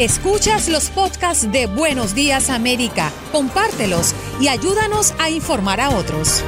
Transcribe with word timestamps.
Escuchas 0.00 0.68
los 0.68 0.90
podcasts 0.90 1.52
de 1.52 1.68
Buenos 1.68 2.16
Días 2.16 2.50
América, 2.50 3.12
compártelos 3.30 4.12
y 4.40 4.48
ayúdanos 4.48 5.14
a 5.20 5.30
informar 5.30 5.80
a 5.80 5.90
otros. 5.90 6.44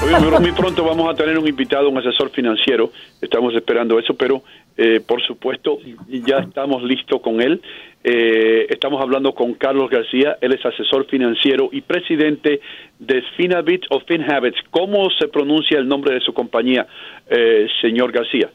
Hoy, 0.00 0.40
muy 0.40 0.52
pronto 0.52 0.84
vamos 0.84 1.12
a 1.12 1.16
tener 1.16 1.36
un 1.36 1.48
invitado, 1.48 1.88
un 1.88 1.98
asesor 1.98 2.30
financiero. 2.30 2.92
Estamos 3.20 3.52
esperando 3.56 3.98
eso, 3.98 4.14
pero 4.14 4.44
eh, 4.76 5.00
por 5.04 5.20
supuesto 5.22 5.78
ya 6.08 6.38
estamos 6.38 6.84
listos 6.84 7.20
con 7.20 7.40
él. 7.40 7.60
Eh, 8.04 8.66
estamos 8.70 9.02
hablando 9.02 9.34
con 9.34 9.54
Carlos 9.54 9.90
García, 9.90 10.38
él 10.40 10.52
es 10.52 10.64
asesor 10.64 11.06
financiero 11.06 11.68
y 11.72 11.80
presidente 11.80 12.60
de 13.00 13.22
Finabit 13.36 13.86
o 13.90 13.98
FinHabits. 13.98 14.62
¿Cómo 14.70 15.10
se 15.18 15.26
pronuncia 15.26 15.80
el 15.80 15.88
nombre 15.88 16.14
de 16.14 16.20
su 16.20 16.32
compañía, 16.32 16.86
eh, 17.28 17.66
señor 17.80 18.12
García? 18.12 18.50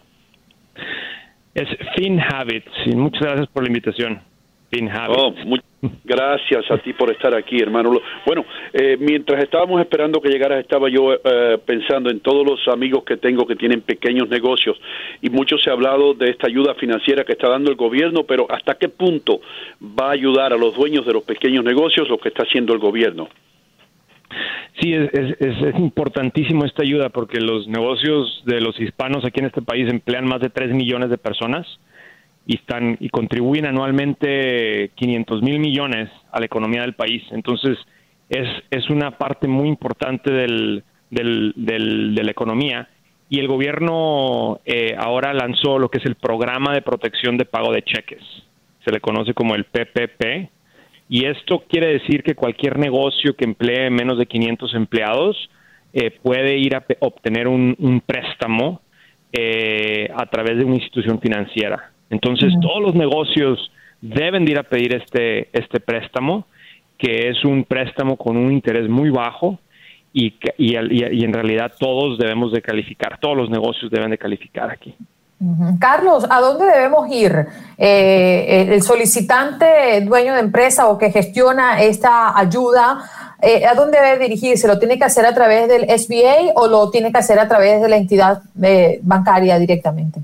Es 1.57 1.67
FinHabits 1.95 2.71
y 2.85 2.95
muchas 2.95 3.23
gracias 3.23 3.47
por 3.47 3.63
la 3.63 3.69
invitación. 3.69 4.21
Oh, 5.09 5.33
gracias 6.03 6.69
a 6.69 6.77
ti 6.77 6.93
por 6.93 7.09
estar 7.09 7.33
aquí, 7.33 7.57
hermano. 7.59 7.99
Bueno, 8.27 8.45
eh, 8.73 8.95
mientras 8.99 9.41
estábamos 9.41 9.81
esperando 9.81 10.21
que 10.21 10.29
llegaras, 10.29 10.59
estaba 10.59 10.87
yo 10.87 11.13
eh, 11.13 11.57
pensando 11.65 12.11
en 12.11 12.19
todos 12.19 12.45
los 12.45 12.67
amigos 12.67 13.03
que 13.05 13.17
tengo 13.17 13.47
que 13.47 13.55
tienen 13.55 13.81
pequeños 13.81 14.29
negocios 14.29 14.79
y 15.19 15.31
mucho 15.31 15.57
se 15.57 15.71
ha 15.71 15.73
hablado 15.73 16.13
de 16.13 16.29
esta 16.29 16.45
ayuda 16.45 16.75
financiera 16.75 17.23
que 17.23 17.31
está 17.31 17.49
dando 17.49 17.71
el 17.71 17.75
gobierno, 17.75 18.23
pero 18.23 18.45
¿hasta 18.51 18.75
qué 18.75 18.89
punto 18.89 19.41
va 19.81 20.09
a 20.09 20.11
ayudar 20.11 20.53
a 20.53 20.57
los 20.57 20.75
dueños 20.75 21.07
de 21.07 21.13
los 21.13 21.23
pequeños 21.23 21.63
negocios 21.63 22.07
lo 22.07 22.19
que 22.19 22.29
está 22.29 22.43
haciendo 22.43 22.71
el 22.73 22.79
gobierno? 22.79 23.29
Sí, 24.79 24.93
es, 24.93 25.09
es, 25.11 25.79
importantísimo 25.79 26.63
esta 26.63 26.83
ayuda 26.83 27.09
porque 27.09 27.39
los 27.39 27.67
negocios 27.67 28.43
de 28.45 28.61
los 28.61 28.79
hispanos 28.79 29.25
aquí 29.25 29.39
en 29.39 29.47
este 29.47 29.63
país 29.63 29.89
emplean 29.89 30.25
más 30.25 30.39
de 30.39 30.49
3 30.49 30.71
millones 30.73 31.09
de 31.09 31.17
personas 31.17 31.65
y 32.45 32.57
están 32.57 32.95
y 32.99 33.09
contribuyen 33.09 33.65
anualmente 33.65 34.91
500 34.95 35.41
mil 35.41 35.59
millones 35.59 36.09
a 36.31 36.39
la 36.39 36.45
economía 36.45 36.81
del 36.81 36.93
país. 36.93 37.23
Entonces 37.31 37.77
es, 38.29 38.47
es 38.69 38.89
una 38.91 39.17
parte 39.17 39.47
muy 39.47 39.67
importante 39.67 40.31
del, 40.31 40.83
del, 41.09 41.53
de 41.55 42.23
la 42.23 42.31
economía 42.31 42.87
y 43.29 43.39
el 43.39 43.47
gobierno 43.47 44.59
eh, 44.63 44.95
ahora 44.97 45.33
lanzó 45.33 45.79
lo 45.79 45.89
que 45.89 45.97
es 45.97 46.05
el 46.05 46.15
programa 46.15 46.73
de 46.73 46.83
protección 46.83 47.37
de 47.37 47.45
pago 47.45 47.73
de 47.73 47.81
cheques. 47.81 48.23
Se 48.85 48.91
le 48.91 49.01
conoce 49.01 49.33
como 49.33 49.55
el 49.55 49.65
PPP 49.65 50.49
y 51.09 51.25
esto 51.25 51.63
quiere 51.69 51.87
decir 51.93 52.23
que 52.23 52.35
cualquier 52.35 52.77
negocio 52.77 53.35
que 53.35 53.45
emplee 53.45 53.89
menos 53.89 54.17
de 54.17 54.25
500 54.25 54.73
empleados 54.75 55.49
eh, 55.93 56.11
puede 56.21 56.57
ir 56.57 56.75
a 56.75 56.85
obtener 56.99 57.47
un, 57.47 58.01
préstamo 58.05 58.81
eh, 59.31 60.09
a 60.13 60.25
través 60.25 60.57
de 60.57 60.65
una 60.65 60.75
institución 60.75 61.19
financiera. 61.19 61.91
Entonces, 62.09 62.53
todos 62.61 62.81
los 62.81 62.95
negocios 62.95 63.71
deben 64.01 64.45
de 64.45 64.51
ir 64.51 64.59
a 64.59 64.63
pedir 64.63 64.95
este, 64.95 65.49
este 65.53 65.79
préstamo, 65.79 66.45
que 66.97 67.29
es 67.29 67.43
un 67.45 67.63
préstamo 67.63 68.17
con 68.17 68.37
un 68.37 68.51
interés 68.51 68.89
muy 68.89 69.09
bajo 69.09 69.59
y, 70.13 70.33
y, 70.57 70.75
y, 70.77 71.23
en 71.23 71.33
realidad 71.33 71.73
todos 71.79 72.17
debemos 72.17 72.51
de 72.51 72.61
calificar, 72.61 73.19
todos 73.19 73.37
los 73.37 73.49
negocios 73.49 73.91
deben 73.91 74.11
de 74.11 74.17
calificar 74.17 74.71
aquí. 74.71 74.95
Carlos, 75.79 76.25
¿a 76.29 76.41
dónde 76.41 76.65
debemos 76.65 77.07
ir? 77.11 77.31
Eh, 77.77 78.67
el 78.73 78.81
solicitante 78.81 80.01
dueño 80.01 80.33
de 80.33 80.39
empresa 80.39 80.87
o 80.87 80.97
que 80.97 81.11
gestiona 81.11 81.81
esta 81.81 82.37
ayuda, 82.37 82.99
eh, 83.41 83.65
¿a 83.67 83.75
dónde 83.75 83.99
debe 83.99 84.27
dirigirse? 84.27 84.67
¿Lo 84.67 84.79
tiene 84.79 84.97
que 84.97 85.05
hacer 85.05 85.25
a 85.27 85.35
través 85.35 85.67
del 85.67 85.87
SBA 85.87 86.53
o 86.55 86.67
lo 86.67 86.89
tiene 86.89 87.11
que 87.11 87.19
hacer 87.19 87.37
a 87.37 87.47
través 87.47 87.81
de 87.83 87.87
la 87.87 87.97
entidad 87.97 88.41
eh, 88.63 88.99
bancaria 89.03 89.59
directamente? 89.59 90.21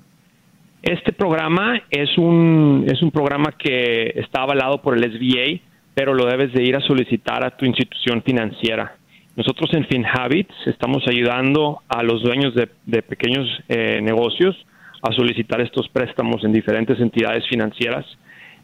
Este 0.81 1.13
programa 1.13 1.79
es 1.91 2.17
un, 2.17 2.85
es 2.91 3.01
un 3.03 3.11
programa 3.11 3.53
que 3.57 4.13
está 4.15 4.41
avalado 4.41 4.81
por 4.81 4.97
el 4.97 5.03
SBA, 5.03 5.61
pero 5.93 6.15
lo 6.15 6.25
debes 6.25 6.53
de 6.53 6.63
ir 6.63 6.75
a 6.75 6.81
solicitar 6.81 7.45
a 7.45 7.51
tu 7.51 7.65
institución 7.65 8.23
financiera. 8.23 8.95
Nosotros 9.35 9.69
en 9.73 9.85
FinHabits 9.85 10.53
estamos 10.65 11.03
ayudando 11.07 11.81
a 11.87 12.01
los 12.01 12.23
dueños 12.23 12.53
de, 12.55 13.01
pequeños 13.03 13.47
eh, 13.69 14.01
negocios 14.01 14.55
a 15.03 15.11
solicitar 15.11 15.59
estos 15.61 15.89
préstamos 15.89 16.43
en 16.43 16.53
diferentes 16.53 16.99
entidades 16.99 17.45
financieras. 17.47 18.05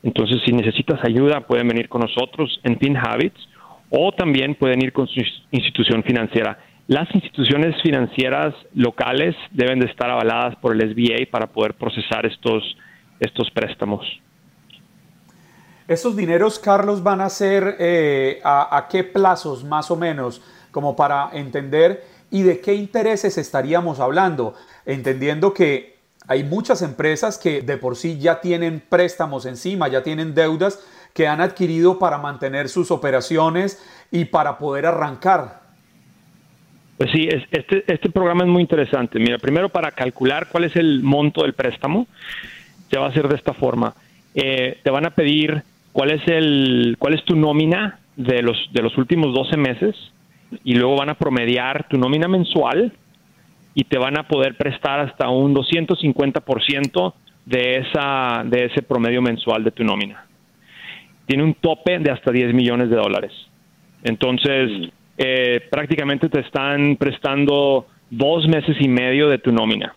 Entonces, 0.02 0.42
si 0.46 0.54
necesitas 0.54 1.00
ayuda, 1.04 1.42
pueden 1.42 1.68
venir 1.68 1.90
con 1.90 2.02
nosotros 2.02 2.60
en 2.64 2.80
FinHabits 2.80 3.40
o 3.90 4.12
también 4.14 4.56
pueden 4.56 4.82
ir 4.82 4.94
con 4.94 5.08
su 5.08 5.20
institución 5.52 6.02
financiera. 6.04 6.58
Las 6.88 7.14
instituciones 7.14 7.76
financieras 7.84 8.56
locales 8.74 9.36
deben 9.52 9.80
de 9.80 9.88
estar 9.88 10.10
avaladas 10.10 10.56
por 10.56 10.74
el 10.74 10.82
SBA 10.90 11.30
para 11.30 11.48
poder 11.48 11.74
procesar 11.74 12.26
estos, 12.26 12.64
estos 13.20 13.52
préstamos. 13.52 14.06
¿Estos 15.90 16.16
dineros, 16.16 16.58
Carlos, 16.58 17.04
van 17.04 17.20
a 17.20 17.30
ser 17.30 17.76
eh, 17.80 18.40
a, 18.44 18.88
qué 18.90 19.04
plazos 19.04 19.64
más 19.64 19.92
o 19.92 19.96
menos, 19.96 20.42
como 20.72 20.96
para 20.96 21.32
entender 21.34 22.04
y 22.32 22.44
de 22.44 22.62
qué 22.62 22.76
intereses 22.76 23.38
estaríamos 23.38 24.00
hablando? 24.00 24.54
Entendiendo 24.86 25.54
que 25.54 25.99
hay 26.30 26.44
muchas 26.44 26.84
empresas 26.84 27.40
que 27.40 27.62
de 27.64 27.78
por 27.78 27.96
sí 27.96 28.20
ya 28.20 28.40
tienen 28.40 28.84
préstamos 28.88 29.48
encima, 29.48 29.88
ya 29.88 30.04
tienen 30.04 30.36
deudas 30.36 30.80
que 31.16 31.28
han 31.28 31.42
adquirido 31.42 31.98
para 31.98 32.20
mantener 32.20 32.70
sus 32.70 32.92
operaciones 32.92 33.84
y 34.12 34.26
para 34.26 34.60
poder 34.60 34.86
arrancar. 34.86 35.62
Pues 37.00 37.10
sí, 37.12 37.28
este, 37.32 37.84
este 37.92 38.10
programa 38.12 38.44
es 38.44 38.50
muy 38.50 38.62
interesante. 38.62 39.18
Mira, 39.18 39.40
primero 39.40 39.70
para 39.70 39.90
calcular 39.90 40.50
cuál 40.52 40.66
es 40.66 40.76
el 40.76 41.02
monto 41.02 41.42
del 41.42 41.54
préstamo, 41.54 42.06
se 42.92 43.00
va 43.00 43.08
a 43.08 43.10
hacer 43.10 43.28
de 43.28 43.36
esta 43.36 43.54
forma. 43.54 43.96
Eh, 44.36 44.78
te 44.84 44.92
van 44.92 45.08
a 45.08 45.10
pedir 45.10 45.64
cuál 45.94 46.12
es 46.12 46.22
el 46.28 46.96
cuál 47.00 47.16
es 47.16 47.26
tu 47.26 47.36
nómina 47.36 48.02
de 48.16 48.44
los 48.44 48.56
de 48.72 48.84
los 48.84 48.96
últimos 49.00 49.34
12 49.34 49.58
meses 49.58 49.96
y 50.64 50.76
luego 50.76 50.96
van 50.96 51.10
a 51.10 51.16
promediar 51.16 51.88
tu 51.90 51.98
nómina 51.98 52.28
mensual 52.28 52.94
y 53.80 53.86
te 53.86 53.98
van 53.98 54.20
a 54.20 54.28
poder 54.28 54.58
prestar 54.58 55.00
hasta 55.00 55.30
un 55.30 55.56
250% 55.56 57.14
de 57.46 57.78
esa 57.78 58.44
de 58.44 58.66
ese 58.66 58.82
promedio 58.82 59.22
mensual 59.22 59.64
de 59.64 59.72
tu 59.72 59.86
nómina. 59.86 60.26
Tiene 61.26 61.44
un 61.44 61.54
tope 61.54 61.98
de 62.00 62.12
hasta 62.12 62.30
10 62.30 62.54
millones 62.54 62.90
de 62.90 62.98
dólares. 62.98 63.32
Entonces, 64.04 64.70
mm. 64.70 65.00
Eh, 65.22 65.68
prácticamente 65.70 66.30
te 66.30 66.40
están 66.40 66.96
prestando 66.96 67.88
dos 68.10 68.48
meses 68.48 68.78
y 68.80 68.88
medio 68.88 69.28
de 69.28 69.38
tu 69.38 69.52
nómina. 69.52 69.94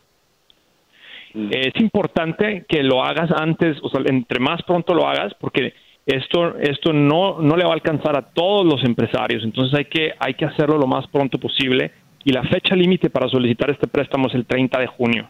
Mm. 1.32 1.48
Es 1.52 1.80
importante 1.80 2.64
que 2.68 2.82
lo 2.82 3.04
hagas 3.04 3.30
antes, 3.30 3.78
o 3.82 3.88
sea, 3.88 4.00
entre 4.04 4.40
más 4.40 4.60
pronto 4.64 4.94
lo 4.94 5.06
hagas, 5.06 5.32
porque 5.38 5.74
esto, 6.06 6.58
esto 6.58 6.92
no, 6.92 7.40
no 7.40 7.56
le 7.56 7.62
va 7.62 7.70
a 7.70 7.74
alcanzar 7.74 8.16
a 8.16 8.32
todos 8.32 8.66
los 8.66 8.84
empresarios, 8.84 9.44
entonces 9.44 9.78
hay 9.78 9.84
que, 9.84 10.10
hay 10.18 10.34
que 10.34 10.44
hacerlo 10.44 10.76
lo 10.76 10.88
más 10.88 11.06
pronto 11.06 11.38
posible 11.38 11.92
y 12.24 12.32
la 12.32 12.42
fecha 12.44 12.74
límite 12.74 13.10
para 13.10 13.28
solicitar 13.28 13.70
este 13.70 13.86
préstamo 13.86 14.28
es 14.28 14.34
el 14.34 14.46
30 14.46 14.80
de 14.80 14.86
junio. 14.86 15.28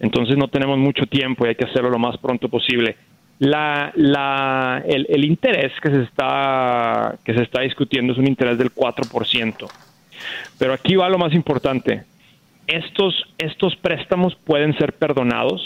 Entonces 0.00 0.36
no 0.36 0.48
tenemos 0.48 0.78
mucho 0.78 1.06
tiempo 1.06 1.44
y 1.44 1.50
hay 1.50 1.54
que 1.54 1.66
hacerlo 1.66 1.90
lo 1.90 1.98
más 1.98 2.16
pronto 2.18 2.48
posible 2.48 2.96
la, 3.38 3.92
la, 3.96 4.82
el, 4.86 5.24
interés 5.24 5.72
que 5.80 5.90
se, 5.90 6.02
está, 6.02 7.16
que 7.24 7.34
se 7.34 7.42
está 7.42 7.62
discutiendo 7.62 8.12
es 8.12 8.18
un 8.18 8.28
interés 8.28 8.58
del 8.58 8.72
4%. 8.72 9.70
Pero 10.58 10.72
aquí 10.72 10.94
va 10.96 11.08
lo 11.08 11.18
más 11.18 11.34
importante. 11.34 12.04
Estos, 12.66 13.14
estos 13.38 13.76
préstamos 13.76 14.34
pueden 14.36 14.76
ser 14.78 14.94
perdonados 14.94 15.60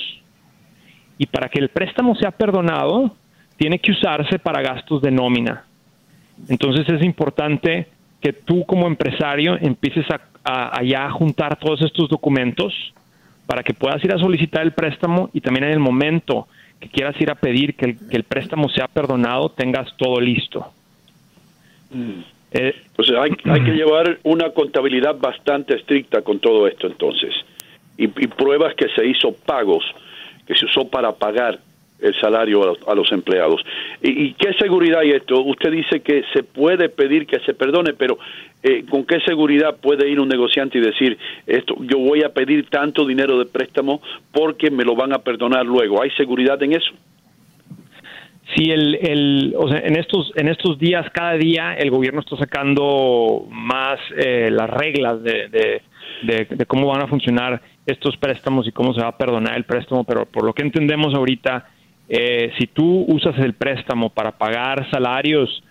y 1.19 1.27
para 1.27 1.49
que 1.49 1.59
el 1.59 1.69
préstamo 1.69 2.17
sea 2.17 2.31
perdonado 2.31 3.15
tiene 3.57 3.79
que 3.79 3.93
usarse 3.93 4.39
para 4.39 4.63
gastos 4.63 5.03
de 5.03 5.11
nómina. 5.11 5.65
Entonces 6.49 6.89
es 6.89 7.03
importante 7.05 7.89
que 8.21 8.33
tú 8.33 8.65
como 8.65 8.87
empresario 8.87 9.57
empieces 9.61 10.07
a, 10.11 10.21
a, 10.45 10.81
a 10.81 11.11
juntar 11.11 11.57
todos 11.59 11.83
estos 11.83 12.09
documentos 12.09 12.73
para 13.47 13.63
que 13.63 13.73
puedas 13.73 14.03
ir 14.05 14.13
a 14.13 14.19
solicitar 14.19 14.63
el 14.63 14.73
préstamo 14.73 15.31
y 15.33 15.41
también 15.41 15.65
en 15.65 15.73
el 15.73 15.79
momento 15.79 16.49
que 16.81 16.89
quieras 16.89 17.21
ir 17.21 17.31
a 17.31 17.35
pedir 17.35 17.75
que 17.75 17.97
el, 18.11 18.25
préstamo 18.25 18.69
sea 18.69 18.87
perdonado, 18.87 19.49
tengas 19.49 19.97
todo 19.97 20.21
listo. 20.21 20.71
Eh, 22.53 22.75
hay, 23.19 23.31
hay, 23.45 23.65
que 23.65 23.73
llevar 23.73 24.19
una 24.23 24.51
contabilidad 24.51 25.17
bastante 25.19 25.75
estricta 25.77 26.23
con 26.23 26.39
todo 26.39 26.67
esto 26.69 26.87
entonces. 26.87 27.35
Y, 27.97 28.05
y, 28.05 28.27
pruebas 28.29 28.75
que 28.75 28.89
se 28.91 29.07
hizo 29.07 29.33
pagos, 29.33 29.85
que 30.47 30.55
se 30.55 30.67
usó 30.67 30.89
para 30.89 31.13
pagar 31.13 31.59
el 32.01 32.15
salario 32.21 32.77
a 32.87 32.95
los, 32.95 33.13
empleados. 33.13 33.61
¿Y, 34.03 34.33
qué 34.35 34.53
seguridad 34.55 35.01
hay 35.01 35.11
esto? 35.11 35.41
Usted 35.43 35.73
dice 35.73 36.01
que 36.01 36.23
se 36.33 36.43
puede 36.43 36.89
pedir 36.89 37.27
que 37.27 37.41
se 37.41 37.55
perdone, 37.55 37.95
pero 37.95 38.19
eh, 38.63 38.85
¿con 38.89 39.05
qué 39.05 39.21
seguridad 39.21 39.77
puede 39.81 40.09
ir 40.09 40.21
un 40.21 40.29
negociante 40.29 40.79
y 40.79 40.81
decir, 40.81 41.19
esto, 41.47 41.77
yo 41.81 41.99
voy 41.99 42.23
a 42.23 42.33
pedir 42.33 42.69
tanto 42.71 43.05
dinero 43.05 43.39
de 43.39 43.47
préstamo 43.47 44.01
porque 44.33 44.71
me 44.71 44.85
lo 44.85 44.95
van 44.95 45.13
a 45.13 45.19
perdonar 45.19 45.67
luego? 45.67 46.03
¿Hay 46.03 46.11
seguridad 46.13 46.63
en 46.63 46.75
eso? 46.75 46.93
Sí, 48.57 48.71
el, 48.71 48.95
el, 48.95 49.55
o 49.59 49.69
sea, 49.69 49.81
en 49.81 49.97
estos 49.97 50.33
en 50.37 50.49
estos 50.49 50.79
días, 50.79 51.07
cada 51.13 51.35
día 51.35 51.75
el 51.75 51.91
gobierno 51.91 52.21
está 52.21 52.37
sacando 52.39 53.47
más 53.51 53.99
eh, 54.17 54.49
las 54.51 54.71
reglas 54.71 55.23
de, 55.23 55.49
de, 55.49 56.47
de, 56.47 56.67
cómo 56.67 56.87
van 56.87 57.03
a 57.03 57.07
funcionar 57.07 57.61
estos 57.85 58.17
préstamos 58.17 58.67
y 58.67 58.73
cómo 58.73 58.95
se 58.95 59.03
va 59.03 59.09
a 59.09 59.19
perdonar 59.19 59.55
el 59.55 59.65
préstamo, 59.65 60.05
pero 60.05 60.25
por 60.25 60.45
lo 60.45 60.55
que 60.55 60.63
entendemos 60.63 61.15
ahorita, 61.15 61.69
eh, 62.09 62.53
si 62.59 62.67
tú 62.69 63.05
usas 63.09 63.39
el 63.39 63.55
préstamo 63.55 64.11
para 64.11 64.33
pagar 64.33 64.91
salarios 64.91 65.63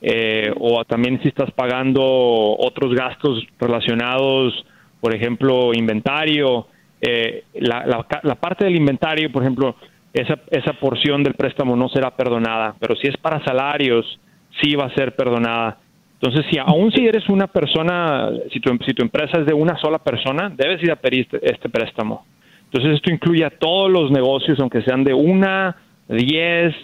eh, 0.00 0.52
o 0.58 0.84
también 0.84 1.20
si 1.22 1.28
estás 1.28 1.50
pagando 1.52 2.02
otros 2.02 2.94
gastos 2.94 3.46
relacionados, 3.60 4.64
por 5.00 5.14
ejemplo, 5.14 5.72
inventario, 5.74 6.66
eh, 7.00 7.44
la, 7.54 8.04
la, 8.22 8.34
parte 8.36 8.64
del 8.64 8.76
inventario, 8.76 9.30
por 9.30 9.42
ejemplo, 9.42 9.76
esa, 10.12 10.38
esa 10.50 10.72
porción 10.74 11.22
del 11.22 11.34
préstamo 11.34 11.76
no 11.76 11.88
será 11.88 12.16
perdonada, 12.16 12.74
pero 12.78 12.96
si 12.96 13.08
es 13.08 13.16
para 13.16 13.44
salarios, 13.44 14.18
sí 14.60 14.74
va 14.74 14.86
a 14.86 14.94
ser 14.94 15.14
perdonada. 15.14 15.78
Entonces, 16.20 16.46
si 16.50 16.58
aún 16.58 16.92
si 16.92 17.04
eres 17.06 17.28
una 17.28 17.48
persona, 17.48 18.30
si 18.52 18.60
tu, 18.60 18.70
si 18.86 18.94
tu 18.94 19.02
empresa 19.02 19.40
es 19.40 19.46
de 19.46 19.54
una 19.54 19.76
sola 19.78 19.98
persona, 19.98 20.52
debes 20.54 20.82
ir 20.82 20.92
a 20.92 20.96
pedir 20.96 21.22
este, 21.22 21.52
este 21.52 21.68
préstamo. 21.68 22.24
Entonces, 22.72 22.96
esto 22.96 23.10
incluye 23.10 23.44
a 23.44 23.50
todos 23.50 23.90
los 23.90 24.10
negocios, 24.10 24.58
aunque 24.58 24.82
sean 24.82 25.04
de 25.04 25.12
una, 25.12 25.76
diez, 26.08 26.74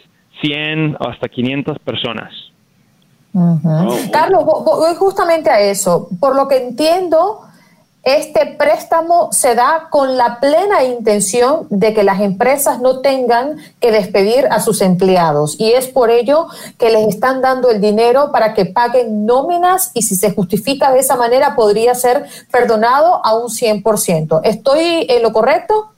cien, 0.43 0.97
hasta 1.01 1.29
500 1.29 1.79
personas. 1.79 2.31
Carlos, 4.13 4.45
voy 4.45 4.95
justamente 4.97 5.49
a 5.51 5.61
eso. 5.61 6.09
Por 6.21 6.37
lo 6.37 6.47
que 6.47 6.57
entiendo, 6.57 7.41
este 8.09 8.57
préstamo 8.59 9.29
se 9.33 9.55
da 9.55 9.89
con 9.91 10.17
la 10.17 10.41
plena 10.41 10.85
intención 10.85 11.67
de 11.71 11.95
que 11.95 12.03
las 12.03 12.21
empresas 12.21 12.81
no 12.81 13.01
tengan 13.01 13.57
que 13.81 13.91
despedir 13.93 14.47
a 14.51 14.61
sus 14.61 14.81
empleados 14.81 15.61
y 15.61 15.73
es 15.73 15.89
por 15.89 16.11
ello 16.11 16.47
que 16.79 16.91
les 16.91 17.09
están 17.09 17.43
dando 17.43 17.71
el 17.71 17.81
dinero 17.81 18.31
para 18.33 18.55
que 18.55 18.67
paguen 18.67 19.27
nóminas 19.27 19.93
y 19.95 20.03
si 20.03 20.15
se 20.15 20.33
justifica 20.33 20.93
de 20.93 21.01
esa 21.01 21.17
manera 21.17 21.55
podría 21.55 21.95
ser 21.95 22.25
perdonado 22.51 23.25
a 23.25 23.37
un 23.37 23.49
100%. 23.49 24.41
¿Estoy 24.45 25.07
en 25.09 25.23
lo 25.23 25.33
correcto? 25.33 25.93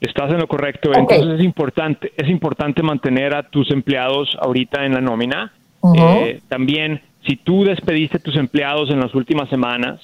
Estás 0.00 0.30
en 0.30 0.38
lo 0.38 0.46
correcto. 0.46 0.92
Entonces 0.94 1.40
es 1.40 1.44
importante, 1.44 2.12
es 2.16 2.28
importante 2.28 2.82
mantener 2.82 3.34
a 3.34 3.42
tus 3.42 3.70
empleados 3.70 4.36
ahorita 4.40 4.84
en 4.84 4.94
la 4.94 5.00
nómina. 5.00 5.52
Eh, 5.96 6.40
también, 6.48 7.00
si 7.26 7.36
tú 7.36 7.64
despediste 7.64 8.18
a 8.18 8.20
tus 8.20 8.36
empleados 8.36 8.90
en 8.90 9.00
las 9.00 9.14
últimas 9.14 9.48
semanas, 9.48 10.00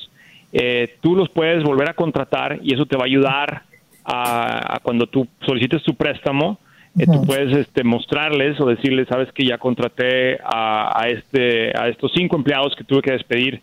eh, 0.56 0.98
tú 1.00 1.16
los 1.16 1.28
puedes 1.30 1.64
volver 1.64 1.90
a 1.90 1.94
contratar 1.94 2.60
y 2.62 2.74
eso 2.74 2.86
te 2.86 2.96
va 2.96 3.02
a 3.02 3.06
ayudar 3.06 3.64
a, 4.04 4.78
cuando 4.84 5.08
tú 5.08 5.26
solicites 5.44 5.82
tu 5.82 5.94
préstamo, 5.94 6.60
eh, 6.96 7.06
tú 7.06 7.24
puedes 7.26 7.56
este, 7.56 7.82
mostrarles 7.82 8.60
o 8.60 8.66
decirles, 8.66 9.08
sabes 9.08 9.32
que 9.32 9.44
ya 9.44 9.58
contraté 9.58 10.38
a, 10.44 11.06
este, 11.08 11.76
a 11.76 11.88
estos 11.88 12.12
cinco 12.14 12.36
empleados 12.36 12.76
que 12.76 12.84
tuve 12.84 13.02
que 13.02 13.12
despedir 13.12 13.62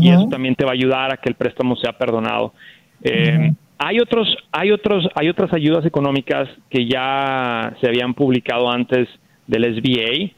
y 0.00 0.10
eso 0.10 0.28
también 0.28 0.54
te 0.54 0.64
va 0.64 0.70
a 0.70 0.74
ayudar 0.74 1.12
a 1.12 1.16
que 1.16 1.28
el 1.28 1.34
préstamo 1.34 1.74
sea 1.74 1.92
perdonado. 1.92 2.52
Eh, 3.02 3.52
hay 3.78 3.98
otros, 3.98 4.28
hay 4.52 4.70
otros, 4.70 5.08
hay 5.16 5.28
otras 5.28 5.52
ayudas 5.52 5.84
económicas 5.86 6.48
que 6.70 6.86
ya 6.86 7.74
se 7.80 7.88
habían 7.88 8.14
publicado 8.14 8.70
antes 8.70 9.08
del 9.48 9.74
SBA 9.74 10.30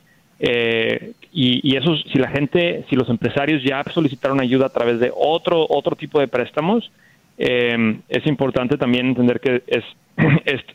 eh, 0.42 1.12
y, 1.32 1.76
eso, 1.76 1.94
si 2.10 2.18
la 2.18 2.30
gente, 2.30 2.84
si 2.88 2.96
los 2.96 3.08
empresarios 3.10 3.62
ya 3.62 3.84
solicitaron 3.92 4.40
ayuda 4.40 4.66
a 4.66 4.70
través 4.70 4.98
de 4.98 5.12
otro, 5.14 5.66
otro 5.68 5.94
tipo 5.94 6.18
de 6.18 6.28
préstamos, 6.28 6.90
eh, 7.36 7.98
es 8.08 8.26
importante 8.26 8.78
también 8.78 9.08
entender 9.08 9.38
que 9.38 9.62
es, 9.66 9.84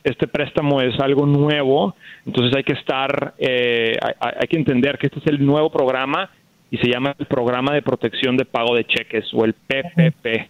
este 0.04 0.28
préstamo 0.28 0.82
es 0.82 0.98
algo 1.00 1.26
nuevo, 1.26 1.96
entonces 2.28 2.56
hay 2.56 2.64
que 2.64 2.74
estar, 2.74 3.34
eh, 3.40 3.98
hay, 4.20 4.48
que 4.48 4.58
entender 4.58 5.00
que 5.00 5.08
este 5.08 5.20
es 5.20 5.28
el 5.28 5.44
nuevo 5.44 5.72
programa 5.72 6.30
y 6.70 6.78
se 6.78 6.88
llama 6.88 7.16
el 7.18 7.26
Programa 7.26 7.74
de 7.74 7.82
Protección 7.82 8.38
de 8.38 8.46
Pago 8.46 8.76
de 8.76 8.86
Cheques 8.86 9.26
o 9.34 9.46
el 9.46 9.54
PPP. 9.54 10.50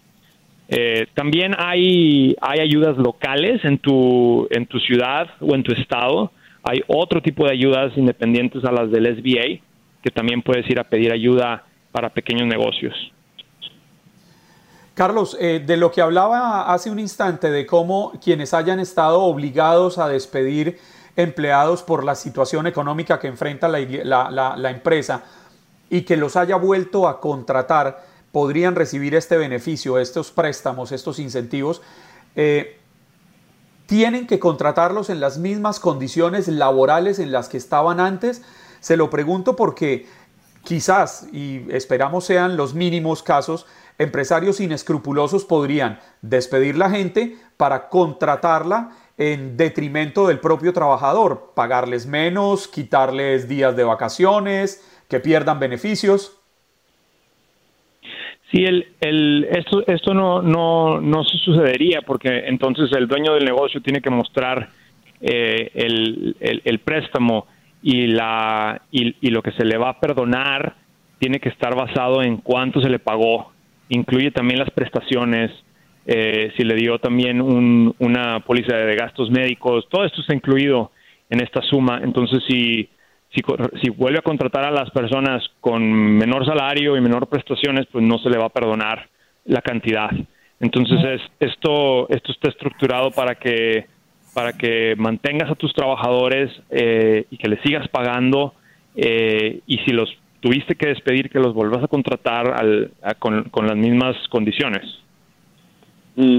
también 1.14 1.54
hay, 1.58 2.36
hay 2.40 2.60
ayudas 2.60 2.98
locales 2.98 3.64
en 3.64 3.78
tu, 3.78 4.46
en 4.50 4.66
tu 4.66 4.78
ciudad 4.78 5.30
o 5.40 5.54
en 5.54 5.62
tu 5.62 5.72
estado 5.72 6.32
hay 6.68 6.82
otro 6.88 7.22
tipo 7.22 7.44
de 7.44 7.52
ayudas 7.52 7.96
independientes 7.96 8.64
a 8.64 8.72
las 8.72 8.90
del 8.90 9.06
SBA, 9.16 9.62
que 10.02 10.10
también 10.10 10.42
puedes 10.42 10.68
ir 10.68 10.80
a 10.80 10.84
pedir 10.84 11.12
ayuda 11.12 11.64
para 11.92 12.10
pequeños 12.10 12.48
negocios. 12.48 12.92
Carlos, 14.94 15.36
eh, 15.40 15.62
de 15.64 15.76
lo 15.76 15.92
que 15.92 16.02
hablaba 16.02 16.72
hace 16.72 16.90
un 16.90 16.98
instante, 16.98 17.50
de 17.50 17.66
cómo 17.66 18.12
quienes 18.22 18.52
hayan 18.52 18.80
estado 18.80 19.20
obligados 19.20 19.98
a 19.98 20.08
despedir 20.08 20.78
empleados 21.14 21.84
por 21.84 22.02
la 22.02 22.16
situación 22.16 22.66
económica 22.66 23.20
que 23.20 23.28
enfrenta 23.28 23.68
la, 23.68 24.70
empresa 24.70 25.22
y 25.88 26.02
que 26.02 26.16
los 26.16 26.34
haya 26.34 26.56
vuelto 26.56 27.06
a 27.06 27.20
contratar, 27.20 28.04
podrían 28.32 28.74
recibir 28.74 29.14
este 29.14 29.36
beneficio, 29.36 30.00
estos 30.00 30.32
préstamos, 30.32 30.90
estos 30.90 31.20
incentivos. 31.20 31.80
Eh, 32.34 32.80
tienen 33.86 34.26
que 34.26 34.38
contratarlos 34.38 35.10
en 35.10 35.20
las 35.20 35.38
mismas 35.38 35.80
condiciones 35.80 36.48
laborales 36.48 37.18
en 37.18 37.32
las 37.32 37.48
que 37.48 37.56
estaban 37.56 38.00
antes? 38.00 38.42
Se 38.80 38.96
lo 38.96 39.10
pregunto 39.10 39.56
porque 39.56 40.06
quizás, 40.62 41.26
y 41.32 41.64
esperamos 41.70 42.24
sean 42.24 42.56
los 42.56 42.74
mínimos 42.74 43.22
casos, 43.22 43.66
empresarios 43.98 44.60
inescrupulosos 44.60 45.44
podrían 45.44 46.00
despedir 46.20 46.76
la 46.76 46.90
gente 46.90 47.38
para 47.56 47.88
contratarla 47.88 48.90
en 49.16 49.56
detrimento 49.56 50.26
del 50.26 50.40
propio 50.40 50.72
trabajador, 50.72 51.52
pagarles 51.54 52.06
menos, 52.06 52.68
quitarles 52.68 53.48
días 53.48 53.74
de 53.76 53.84
vacaciones, 53.84 54.82
que 55.08 55.20
pierdan 55.20 55.58
beneficios. 55.58 56.38
Sí, 58.52 58.64
el, 58.64 58.86
el, 59.00 59.48
esto, 59.50 59.84
esto 59.86 60.14
no, 60.14 60.40
no, 60.40 61.00
no 61.00 61.24
sucedería 61.24 62.02
porque 62.02 62.44
entonces 62.46 62.90
el 62.92 63.08
dueño 63.08 63.34
del 63.34 63.44
negocio 63.44 63.80
tiene 63.80 64.00
que 64.00 64.10
mostrar 64.10 64.68
eh, 65.20 65.70
el, 65.74 66.36
el, 66.40 66.78
préstamo 66.78 67.46
y, 67.82 68.06
la, 68.06 68.82
y, 68.92 69.30
lo 69.30 69.42
que 69.42 69.50
se 69.52 69.64
le 69.64 69.76
va 69.78 69.90
a 69.90 70.00
perdonar 70.00 70.76
tiene 71.18 71.40
que 71.40 71.48
estar 71.48 71.74
basado 71.74 72.22
en 72.22 72.36
cuánto 72.36 72.80
se 72.80 72.88
le 72.88 73.00
pagó. 73.00 73.52
Incluye 73.88 74.30
también 74.30 74.60
las 74.60 74.70
prestaciones, 74.70 75.50
eh, 76.06 76.52
si 76.56 76.62
le 76.62 76.76
dio 76.76 76.98
también 76.98 77.40
un, 77.40 77.94
una 77.98 78.40
póliza 78.40 78.76
de 78.76 78.94
gastos 78.94 79.30
médicos, 79.30 79.88
todo 79.88 80.04
esto 80.04 80.20
está 80.20 80.34
incluido 80.34 80.92
en 81.30 81.40
esta 81.40 81.62
suma. 81.62 82.00
Entonces, 82.04 82.44
si 82.46 82.88
si, 83.34 83.90
vuelve 83.90 84.18
a 84.18 84.22
contratar 84.22 84.64
a 84.64 84.70
las 84.70 84.90
personas 84.90 85.42
con 85.60 85.82
menor 85.82 86.46
salario 86.46 86.96
y 86.96 87.00
menor 87.00 87.28
prestaciones, 87.28 87.86
pues 87.90 88.04
no 88.04 88.18
se 88.18 88.30
le 88.30 88.38
va 88.38 88.46
a 88.46 88.50
perdonar 88.50 89.08
la 89.44 89.60
cantidad. 89.60 90.10
Entonces 90.60 90.98
es, 91.04 91.20
esto, 91.40 92.08
esto 92.08 92.32
está 92.32 92.48
estructurado 92.48 93.10
para 93.10 93.34
que, 93.34 93.86
para 94.34 94.52
que 94.54 94.94
mantengas 94.96 95.50
a 95.50 95.54
tus 95.54 95.72
trabajadores 95.74 96.50
eh, 96.70 97.26
y 97.30 97.36
que 97.36 97.48
les 97.48 97.60
sigas 97.60 97.88
pagando 97.88 98.54
eh, 98.94 99.60
y 99.66 99.78
si 99.78 99.92
los 99.92 100.08
tuviste 100.40 100.74
que 100.76 100.88
despedir, 100.88 101.28
que 101.28 101.38
los 101.38 101.52
vuelvas 101.52 101.84
a 101.84 101.88
contratar 101.88 102.54
al, 102.58 102.92
con, 103.18 103.44
con 103.44 103.66
las 103.66 103.76
mismas 103.76 104.16
condiciones. 104.30 104.82
Mm. 106.16 106.38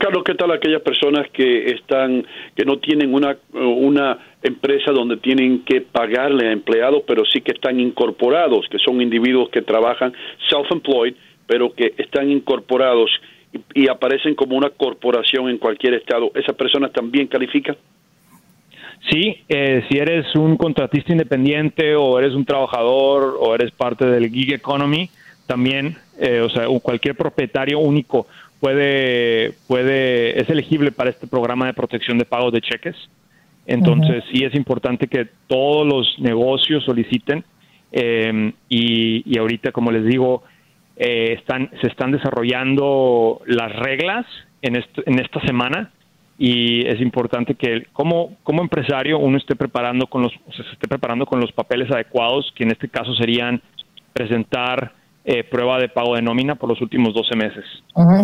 Carlos, 0.00 0.24
¿qué 0.24 0.34
tal 0.34 0.50
aquellas 0.50 0.80
personas 0.80 1.28
que 1.30 1.66
están, 1.66 2.26
que 2.56 2.64
no 2.64 2.78
tienen 2.78 3.12
una, 3.12 3.36
una 3.52 4.18
empresa 4.42 4.92
donde 4.92 5.18
tienen 5.18 5.62
que 5.62 5.82
pagarle 5.82 6.48
a 6.48 6.52
empleados, 6.52 7.02
pero 7.06 7.24
sí 7.26 7.42
que 7.42 7.52
están 7.52 7.78
incorporados, 7.80 8.66
que 8.70 8.78
son 8.78 9.02
individuos 9.02 9.50
que 9.50 9.60
trabajan 9.60 10.14
self-employed, 10.48 11.14
pero 11.46 11.74
que 11.74 11.94
están 11.98 12.30
incorporados 12.30 13.10
y, 13.74 13.88
aparecen 13.88 14.34
como 14.34 14.56
una 14.56 14.70
corporación 14.70 15.50
en 15.50 15.58
cualquier 15.58 15.94
estado? 15.94 16.30
¿Esas 16.34 16.56
personas 16.56 16.90
también 16.92 17.26
califican? 17.26 17.76
Sí, 19.10 19.36
eh, 19.50 19.84
si 19.90 19.98
eres 19.98 20.34
un 20.34 20.56
contratista 20.56 21.12
independiente 21.12 21.94
o 21.94 22.18
eres 22.18 22.32
un 22.32 22.46
trabajador 22.46 23.36
o 23.38 23.54
eres 23.54 23.70
parte 23.70 24.06
del 24.06 24.30
gig 24.30 24.54
economy, 24.54 25.10
también, 25.46 25.96
eh, 26.18 26.40
o 26.40 26.48
sea, 26.48 26.66
cualquier 26.82 27.14
propietario 27.14 27.78
único 27.78 28.26
puede, 28.64 29.52
puede, 29.68 30.40
es 30.40 30.48
elegible 30.48 30.90
para 30.90 31.10
este 31.10 31.26
programa 31.26 31.66
de 31.66 31.74
protección 31.74 32.16
de 32.16 32.24
pagos 32.24 32.50
de 32.50 32.62
cheques. 32.62 32.96
Entonces, 33.66 34.24
sí 34.32 34.42
es 34.42 34.54
importante 34.54 35.06
que 35.06 35.28
todos 35.48 35.86
los 35.86 36.18
negocios 36.18 36.82
soliciten 36.82 37.44
em, 37.92 38.54
y, 38.70 39.38
ahorita, 39.38 39.70
como 39.70 39.92
les 39.92 40.06
digo, 40.06 40.44
eh, 40.96 41.34
están, 41.38 41.70
se 41.82 41.88
están 41.88 42.12
desarrollando 42.12 43.42
las 43.44 43.70
reglas 43.76 44.24
en, 44.62 44.76
en 44.76 45.18
esta 45.18 45.40
semana 45.42 45.90
y 46.38 46.86
es 46.86 47.02
importante 47.02 47.56
que 47.56 47.86
como, 47.92 48.34
como 48.44 48.62
empresario 48.62 49.18
uno 49.18 49.36
esté 49.36 49.56
preparando 49.56 50.06
con 50.06 50.22
los, 50.22 50.32
se 50.56 50.62
esté 50.62 50.88
preparando 50.88 51.26
con 51.26 51.38
los 51.38 51.52
papeles 51.52 51.90
adecuados, 51.90 52.50
que 52.56 52.64
en 52.64 52.70
este 52.70 52.88
caso 52.88 53.14
serían 53.14 53.60
presentar 54.14 54.94
eh, 55.26 55.42
prueba 55.42 55.78
de 55.78 55.88
pago 55.88 56.16
de 56.16 56.20
nómina 56.20 56.54
por 56.54 56.68
los 56.68 56.82
últimos 56.82 57.14
12 57.14 57.34
meses. 57.34 57.64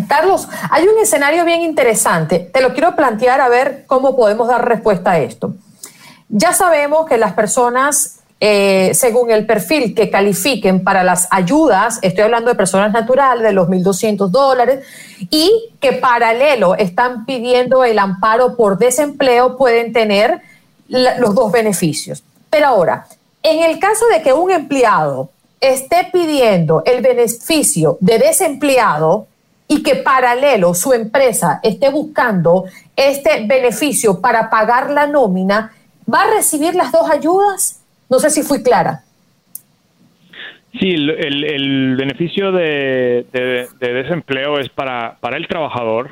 Carlos, 0.07 0.47
hay 0.71 0.87
un 0.87 0.99
escenario 1.01 1.47
bien 1.47 1.63
interesante. 1.63 2.51
Te 2.53 2.61
lo 2.61 2.75
quiero 2.75 2.95
plantear 2.95 3.41
a 3.41 3.49
ver 3.49 3.85
cómo 3.87 4.15
podemos 4.15 4.49
dar 4.49 4.69
respuesta 4.69 5.13
a 5.13 5.19
esto. 5.19 5.55
Ya 6.29 6.53
sabemos 6.53 7.07
que 7.07 7.17
las 7.17 7.33
personas, 7.33 8.21
eh, 8.39 8.91
según 8.93 9.31
el 9.31 9.47
perfil 9.47 9.95
que 9.95 10.11
califiquen 10.11 10.85
para 10.85 11.03
las 11.03 11.27
ayudas, 11.31 12.01
estoy 12.03 12.25
hablando 12.25 12.51
de 12.51 12.57
personas 12.57 12.93
naturales, 12.93 13.45
de 13.45 13.53
los 13.53 13.69
1.200 13.69 14.29
dólares, 14.29 14.85
y 15.31 15.71
que 15.81 15.93
paralelo 15.93 16.75
están 16.75 17.25
pidiendo 17.25 17.83
el 17.83 17.99
amparo 17.99 18.59
por 18.59 18.77
desempleo, 18.77 19.57
pueden 19.57 19.95
tener 19.95 20.43
los 20.87 21.35
dos 21.35 21.51
beneficios. 21.51 22.23
Pero 22.51 22.67
ahora, 22.67 23.07
en 23.43 23.63
el 23.63 23.79
caso 23.79 24.05
de 24.13 24.21
que 24.21 24.35
un 24.35 24.51
empleado 24.51 25.31
esté 25.61 26.09
pidiendo 26.13 26.83
el 26.87 27.03
beneficio 27.03 27.99
de 28.01 28.19
desempleado 28.19 29.27
y 29.69 29.83
que 29.83 29.97
paralelo 29.97 30.75
su 30.75 30.93
empresa 30.93 31.61
esté 31.63 31.91
buscando 31.91 32.65
este 32.97 33.47
beneficio 33.47 34.21
para 34.21 34.51
pagar 34.51 34.91
la 34.91 35.07
nómina, 35.07 35.73
¿va 36.13 36.23
a 36.23 36.35
recibir 36.35 36.75
las 36.75 36.91
dos 36.91 37.09
ayudas? 37.11 37.81
No 38.09 38.19
sé 38.19 38.31
si 38.31 38.43
fui 38.43 38.63
clara. 38.63 39.05
Sí, 40.79 40.89
el, 40.89 41.97
beneficio 41.97 42.53
de, 42.53 43.27
desempleo 43.81 44.59
es 44.59 44.69
para, 44.69 45.17
para 45.21 45.37
el 45.37 45.47
trabajador. 45.49 46.11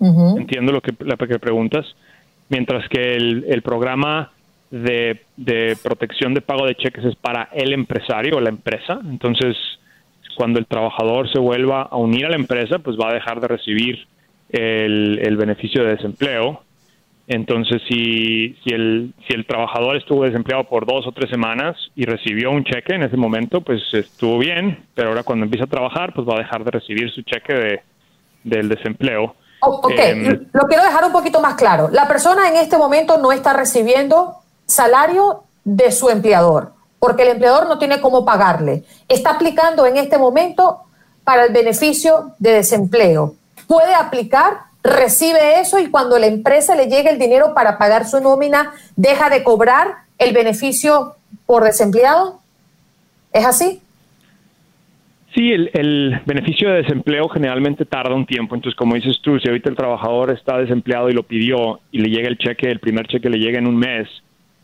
Entiendo 0.00 0.72
lo 0.72 0.80
que, 0.80 0.94
lo 0.98 1.16
que 1.16 1.38
preguntas. 1.38 1.86
Mientras 2.48 2.88
que 2.88 3.16
el, 3.16 3.62
programa 3.62 4.32
de, 4.70 5.76
protección 5.82 6.34
de 6.34 6.40
pago 6.40 6.66
de 6.66 6.74
cheques 6.74 7.04
es 7.04 7.16
para 7.16 7.48
el 7.52 7.72
empresario 7.72 8.36
o 8.36 8.40
la 8.40 8.50
empresa. 8.50 9.00
Entonces, 9.04 9.56
cuando 10.36 10.58
el 10.58 10.66
trabajador 10.66 11.30
se 11.32 11.38
vuelva 11.38 11.82
a 11.82 11.96
unir 11.96 12.26
a 12.26 12.30
la 12.30 12.36
empresa, 12.36 12.78
pues 12.78 12.96
va 12.96 13.10
a 13.10 13.14
dejar 13.14 13.40
de 13.40 13.48
recibir 13.48 14.06
el, 14.50 15.18
el 15.22 15.36
beneficio 15.36 15.84
de 15.84 15.96
desempleo 15.96 16.62
entonces, 17.32 17.80
si, 17.88 18.56
si, 18.64 18.74
el, 18.74 19.14
si 19.28 19.34
el 19.34 19.46
trabajador 19.46 19.96
estuvo 19.96 20.24
desempleado 20.24 20.64
por 20.64 20.84
dos 20.84 21.06
o 21.06 21.12
tres 21.12 21.30
semanas 21.30 21.76
y 21.94 22.04
recibió 22.04 22.50
un 22.50 22.64
cheque 22.64 22.96
en 22.96 23.04
ese 23.04 23.16
momento, 23.16 23.60
pues 23.60 23.80
estuvo 23.92 24.36
bien, 24.36 24.84
pero 24.96 25.10
ahora 25.10 25.22
cuando 25.22 25.44
empieza 25.44 25.66
a 25.66 25.68
trabajar, 25.68 26.12
pues 26.12 26.26
va 26.26 26.34
a 26.34 26.38
dejar 26.38 26.64
de 26.64 26.72
recibir 26.72 27.08
su 27.12 27.22
cheque 27.22 27.54
de, 27.54 27.82
del 28.42 28.68
desempleo. 28.68 29.36
ok, 29.60 29.92
em, 29.96 30.46
lo 30.52 30.62
quiero 30.62 30.82
dejar 30.82 31.04
un 31.04 31.12
poquito 31.12 31.40
más 31.40 31.54
claro. 31.54 31.88
La 31.92 32.08
persona 32.08 32.48
en 32.48 32.56
este 32.56 32.76
momento 32.76 33.16
no 33.18 33.30
está 33.30 33.52
recibiendo 33.52 34.39
salario 34.70 35.44
de 35.64 35.92
su 35.92 36.08
empleador, 36.08 36.72
porque 36.98 37.22
el 37.22 37.30
empleador 37.30 37.68
no 37.68 37.78
tiene 37.78 38.00
cómo 38.00 38.24
pagarle. 38.24 38.84
Está 39.08 39.30
aplicando 39.30 39.86
en 39.86 39.96
este 39.96 40.18
momento 40.18 40.80
para 41.24 41.44
el 41.44 41.52
beneficio 41.52 42.32
de 42.38 42.52
desempleo. 42.52 43.34
Puede 43.66 43.94
aplicar 43.94 44.70
recibe 44.82 45.60
eso 45.60 45.78
y 45.78 45.90
cuando 45.90 46.18
la 46.18 46.26
empresa 46.26 46.74
le 46.74 46.86
llega 46.86 47.10
el 47.10 47.18
dinero 47.18 47.52
para 47.54 47.78
pagar 47.78 48.06
su 48.06 48.20
nómina, 48.20 48.72
deja 48.96 49.28
de 49.28 49.42
cobrar 49.44 50.04
el 50.18 50.32
beneficio 50.32 51.14
por 51.46 51.64
desempleado? 51.64 52.40
¿Es 53.32 53.44
así? 53.44 53.80
Sí, 55.34 55.52
el, 55.52 56.20
beneficio 56.26 56.70
de 56.70 56.82
desempleo 56.82 57.28
generalmente 57.28 57.84
tarda 57.84 58.14
un 58.14 58.26
tiempo. 58.26 58.56
Entonces, 58.56 58.76
como 58.76 58.96
dices 58.96 59.20
tú, 59.22 59.38
si 59.38 59.48
ahorita 59.48 59.70
el 59.70 59.76
trabajador 59.76 60.30
está 60.32 60.58
desempleado 60.58 61.08
y 61.08 61.12
lo 61.12 61.22
pidió 61.22 61.80
y 61.92 61.98
le 61.98 62.08
llega 62.08 62.28
el 62.28 62.38
cheque, 62.38 62.68
el 62.68 62.80
primer 62.80 63.06
cheque 63.06 63.30
le 63.30 63.38
llega 63.38 63.58
en 63.58 63.68
un 63.68 63.76
mes 63.76 64.08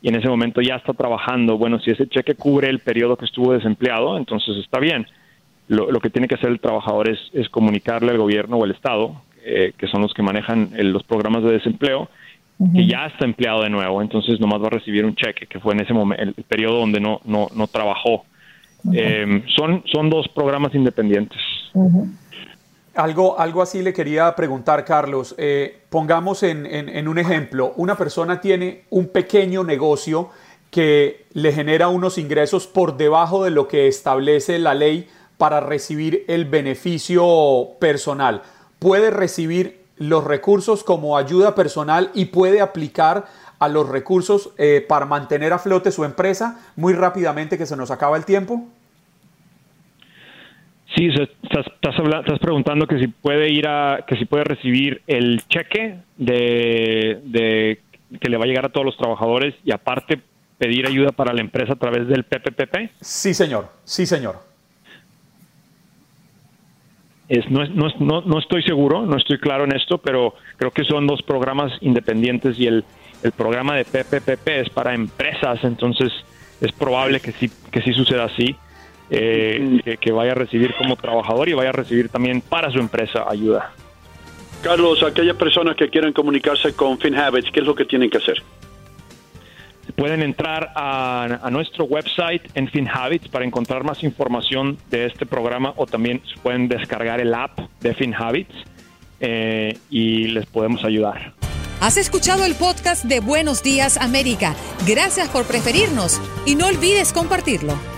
y 0.06 0.08
en 0.08 0.14
ese 0.14 0.28
momento 0.28 0.60
ya 0.60 0.76
está 0.76 0.92
trabajando, 0.92 1.58
bueno, 1.58 1.80
si 1.80 1.90
ese 1.90 2.06
cheque 2.06 2.36
cubre 2.36 2.70
el 2.70 2.78
periodo 2.78 3.16
que 3.16 3.25
estuvo 3.25 3.52
desempleado, 3.52 4.16
entonces 4.16 4.56
está 4.58 4.78
bien. 4.78 5.04
Lo, 5.66 5.98
que 5.98 6.10
tiene 6.10 6.28
que 6.28 6.36
hacer 6.36 6.50
el 6.50 6.60
trabajador 6.60 7.10
es, 7.10 7.18
es 7.32 7.48
comunicarle 7.48 8.12
al 8.12 8.18
gobierno 8.18 8.56
o 8.56 8.62
al 8.62 8.70
Estado 8.70 9.20
eh, 9.44 9.72
que 9.76 9.88
son 9.88 10.02
los 10.02 10.14
que 10.14 10.22
manejan 10.22 10.70
los 10.76 11.02
programas 11.02 11.42
de 11.42 11.54
desempleo, 11.54 12.08
que 12.72 12.86
ya 12.86 13.06
está 13.06 13.25
empleado 13.25 13.64
de 13.64 13.70
nuevo, 13.70 14.00
entonces 14.00 14.38
nomás 14.38 14.62
va 14.62 14.68
a 14.68 14.70
recibir 14.70 15.04
un 15.04 15.16
cheque, 15.16 15.46
que 15.46 15.58
fue 15.58 15.75
en 15.75 15.80
ese 15.80 15.92
momento, 15.92 16.22
el, 16.22 16.34
periodo 16.44 16.78
donde 16.78 17.00
no, 17.00 17.20
no, 17.25 17.48
no 17.52 17.66
trabajó. 17.66 18.26
Em, 18.92 19.42
son, 19.56 19.82
son 19.92 20.08
dos 20.08 20.28
programas 20.28 20.72
independientes. 20.72 21.40
Algo, 22.96 23.38
algo 23.38 23.62
así 23.62 23.82
le 23.82 23.92
quería 23.92 24.34
preguntar, 24.34 24.84
Carlos. 24.84 25.34
Eh, 25.38 25.82
pongamos 25.90 26.42
en, 26.42 26.66
en, 26.66 27.08
un 27.08 27.18
ejemplo, 27.18 27.72
una 27.76 27.96
persona 27.96 28.40
tiene 28.40 28.84
un 28.90 29.08
pequeño 29.08 29.64
negocio 29.64 30.30
que 30.70 31.26
le 31.32 31.52
genera 31.52 31.88
unos 31.88 32.18
ingresos 32.18 32.66
por 32.66 32.96
debajo 32.96 33.44
de 33.44 33.50
lo 33.50 33.68
que 33.68 33.86
establece 33.86 34.58
la 34.58 34.74
ley 34.74 35.08
para 35.38 35.60
recibir 35.60 36.24
el 36.28 36.46
beneficio 36.46 37.68
personal 37.78 38.42
puede 38.78 39.10
recibir 39.10 39.84
los 39.96 40.24
recursos 40.24 40.84
como 40.84 41.16
ayuda 41.16 41.54
personal 41.54 42.10
y 42.14 42.26
puede 42.26 42.60
aplicar 42.60 43.26
a 43.58 43.68
los 43.68 43.88
recursos 43.88 44.50
eh, 44.58 44.84
para 44.86 45.06
mantener 45.06 45.52
a 45.52 45.58
flote 45.58 45.90
su 45.90 46.04
empresa 46.04 46.60
muy 46.76 46.92
rápidamente 46.92 47.56
que 47.56 47.66
se 47.66 47.76
nos 47.76 47.90
acaba 47.90 48.16
el 48.16 48.26
tiempo? 48.26 48.66
Sí, 50.96 51.08
estás, 51.08 51.66
estás, 51.66 52.38
preguntando 52.40 52.86
que 52.86 52.98
si 52.98 53.08
puede 53.08 53.50
ir 53.50 53.68
a, 53.68 54.04
que 54.06 54.16
si 54.16 54.24
puede 54.24 54.44
recibir 54.44 55.02
el 55.06 55.42
cheque 55.48 55.98
de, 56.16 57.20
de, 57.24 57.80
que 58.18 58.28
le 58.30 58.38
va 58.38 58.44
a 58.44 58.46
llegar 58.46 58.64
a 58.64 58.68
todos 58.70 58.86
los 58.86 58.96
trabajadores 58.96 59.54
y 59.62 59.72
aparte 59.72 60.20
pedir 60.58 60.86
ayuda 60.86 61.10
para 61.10 61.34
la 61.34 61.42
empresa 61.42 61.74
a 61.74 61.76
través 61.76 62.08
del 62.08 62.24
PPPP. 62.24 62.92
Sí, 63.00 63.34
señor. 63.34 63.68
Sí, 63.84 64.06
señor 64.06 64.46
no, 67.48 67.88
no, 67.98 68.20
no, 68.22 68.38
estoy 68.38 68.62
seguro, 68.62 69.04
no 69.04 69.16
estoy 69.16 69.38
claro 69.38 69.64
en 69.64 69.74
esto, 69.74 69.98
pero 69.98 70.34
creo 70.56 70.70
que 70.70 70.84
son 70.84 71.06
dos 71.06 71.22
programas 71.22 71.72
independientes 71.80 72.58
y 72.58 72.66
el, 72.66 72.84
el 73.22 73.32
programa 73.32 73.76
de 73.76 73.84
PPPP 73.84 74.48
es 74.48 74.70
para 74.70 74.94
empresas, 74.94 75.62
entonces 75.64 76.12
es 76.60 76.72
probable 76.72 77.20
que 77.20 77.32
sí, 77.32 77.50
que 77.70 77.82
sí 77.82 77.92
suceda 77.92 78.24
así, 78.24 78.56
eh, 79.10 79.98
que, 80.00 80.12
vaya 80.12 80.32
a 80.32 80.34
recibir 80.34 80.75
como 80.75 80.96
trabajador 80.96 81.48
y 81.48 81.54
vaya 81.54 81.70
a 81.70 81.72
recibir 81.72 82.08
también 82.08 82.40
para 82.40 82.70
su 82.70 82.78
empresa 82.78 83.25
ayuda. 83.28 83.72
Carlos, 84.62 85.02
aquellas 85.02 85.36
personas 85.36 85.76
que 85.76 85.88
quieran 85.88 86.12
comunicarse 86.12 86.72
con 86.75 86.98
FinHabits, 86.98 87.50
¿qué 87.52 87.60
es 87.60 87.66
lo 87.66 87.75
que 87.75 87.84
tienen 87.84 88.10
que 88.10 88.18
hacer? 88.18 88.42
Pueden 89.94 90.22
entrar 90.22 90.72
a, 90.75 91.48
nuestro 91.50 91.84
website 91.84 92.42
en 92.54 92.68
FinHabits 92.68 93.28
para 93.28 93.44
encontrar 93.44 93.84
más 93.84 94.02
información 94.02 94.76
de 94.90 95.06
este 95.06 95.25
programa 95.25 95.72
o 95.76 95.86
también 95.86 96.20
pueden 96.42 96.68
descargar 96.68 97.20
el 97.20 97.32
app 97.32 97.58
de 97.80 97.94
FinHabits 97.94 98.54
eh, 99.20 99.78
y 99.88 100.28
les 100.28 100.46
podemos 100.46 100.84
ayudar. 100.84 101.32
Has 101.80 101.96
escuchado 101.96 102.44
el 102.44 102.54
podcast 102.54 103.04
de 103.04 103.20
Buenos 103.20 103.62
Días 103.62 103.96
América. 103.98 104.56
Gracias 104.86 105.28
por 105.28 105.46
preferirnos 105.46 106.20
y 106.44 106.56
no 106.56 106.66
olvides 106.66 107.12
compartirlo. 107.12 107.95